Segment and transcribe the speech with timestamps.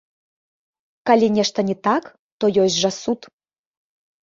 [1.09, 2.09] Калі нешта не так,
[2.39, 3.21] то ёсць жа суд.